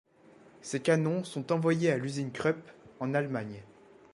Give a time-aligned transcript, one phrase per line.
[0.63, 3.61] Ces canons sont envoyées à l'usine Krupp en Allemagne.